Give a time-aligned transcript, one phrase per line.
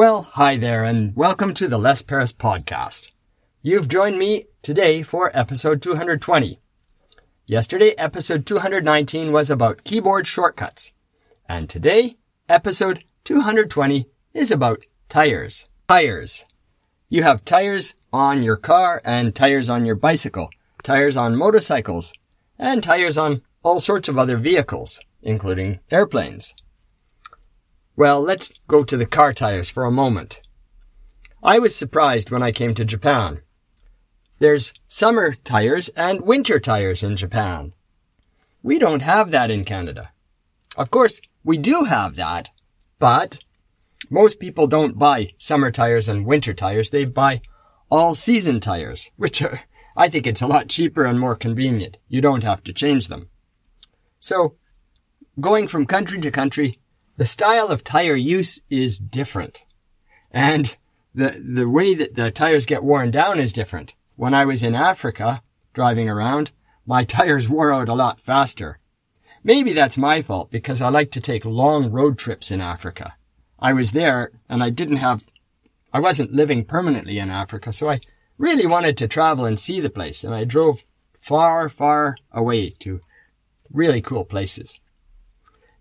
[0.00, 3.10] Well, hi there, and welcome to the Les Paris podcast.
[3.60, 6.58] You've joined me today for episode 220.
[7.44, 10.94] Yesterday, episode 219 was about keyboard shortcuts.
[11.46, 12.16] And today,
[12.48, 15.66] episode 220 is about tires.
[15.86, 16.46] Tires.
[17.10, 20.48] You have tires on your car and tires on your bicycle,
[20.82, 22.14] tires on motorcycles,
[22.58, 26.54] and tires on all sorts of other vehicles, including airplanes.
[28.00, 30.40] Well, let's go to the car tires for a moment.
[31.42, 33.42] I was surprised when I came to Japan.
[34.38, 37.74] There's summer tires and winter tires in Japan.
[38.62, 40.12] We don't have that in Canada.
[40.78, 42.48] Of course, we do have that,
[42.98, 43.40] but
[44.08, 46.88] most people don't buy summer tires and winter tires.
[46.88, 47.42] They buy
[47.90, 49.64] all season tires, which are,
[49.94, 51.98] I think it's a lot cheaper and more convenient.
[52.08, 53.28] You don't have to change them.
[54.20, 54.54] So,
[55.38, 56.79] going from country to country,
[57.20, 59.66] the style of tire use is different.
[60.30, 60.74] And
[61.14, 63.94] the, the way that the tires get worn down is different.
[64.16, 65.42] When I was in Africa,
[65.74, 66.50] driving around,
[66.86, 68.78] my tires wore out a lot faster.
[69.44, 73.16] Maybe that's my fault because I like to take long road trips in Africa.
[73.58, 75.24] I was there and I didn't have,
[75.92, 78.00] I wasn't living permanently in Africa, so I
[78.38, 80.86] really wanted to travel and see the place and I drove
[81.18, 83.02] far, far away to
[83.70, 84.80] really cool places.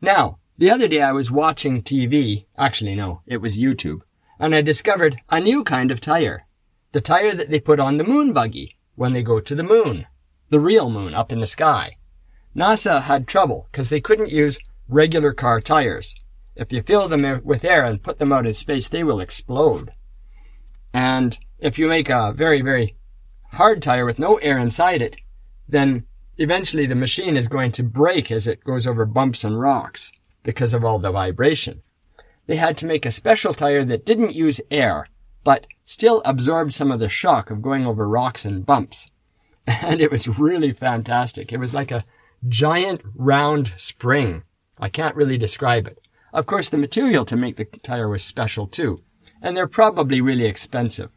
[0.00, 4.00] Now, the other day I was watching TV, actually no, it was YouTube,
[4.40, 6.46] and I discovered a new kind of tire.
[6.90, 10.06] The tire that they put on the moon buggy when they go to the moon.
[10.48, 11.98] The real moon up in the sky.
[12.56, 16.16] NASA had trouble because they couldn't use regular car tires.
[16.56, 19.92] If you fill them with air and put them out in space, they will explode.
[20.92, 22.96] And if you make a very, very
[23.52, 25.18] hard tire with no air inside it,
[25.68, 26.04] then
[26.36, 30.10] eventually the machine is going to break as it goes over bumps and rocks
[30.48, 31.82] because of all the vibration.
[32.46, 35.06] They had to make a special tire that didn't use air,
[35.44, 39.10] but still absorbed some of the shock of going over rocks and bumps.
[39.82, 41.52] And it was really fantastic.
[41.52, 42.06] It was like a
[42.48, 44.42] giant round spring.
[44.78, 45.98] I can't really describe it.
[46.32, 49.02] Of course, the material to make the tire was special too,
[49.42, 51.10] and they're probably really expensive.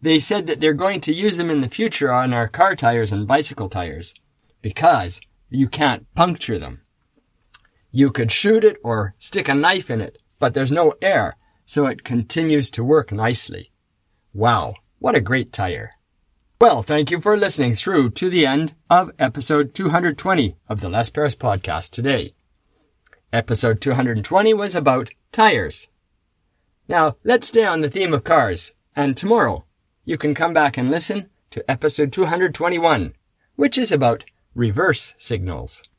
[0.00, 3.12] They said that they're going to use them in the future on our car tires
[3.12, 4.14] and bicycle tires
[4.62, 5.20] because
[5.50, 6.80] you can't puncture them.
[7.94, 11.36] You could shoot it or stick a knife in it, but there's no air,
[11.66, 13.70] so it continues to work nicely.
[14.32, 15.92] Wow, what a great tire.
[16.58, 21.10] Well, thank you for listening through to the end of episode 220 of the Les
[21.10, 22.32] Paris podcast today.
[23.30, 25.88] Episode 220 was about tires.
[26.88, 29.66] Now, let's stay on the theme of cars, and tomorrow
[30.06, 33.12] you can come back and listen to episode 221,
[33.56, 35.82] which is about reverse signals.